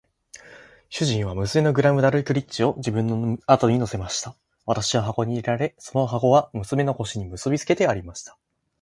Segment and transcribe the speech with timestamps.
[0.89, 4.35] 主人は娘のグラムダルクリッチを自分の後に乗せました。
[4.65, 8.35] 私は箱に入れられ、その箱は娘の腰に結びつけてありました。